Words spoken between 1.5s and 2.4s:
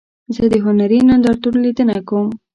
لیدنه کوم.